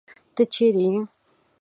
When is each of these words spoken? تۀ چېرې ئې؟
تۀ 0.35 0.43
چېرې 0.53 0.85
ئې؟ 0.89 0.97